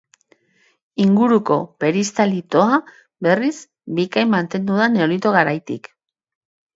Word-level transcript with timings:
Inguruko 1.03 1.57
peristalitoa, 1.83 2.79
berriz, 3.27 3.51
bikain 3.99 4.31
mantendu 4.37 4.79
da 4.81 4.89
neolito 4.95 5.35
garaitik. 5.37 5.91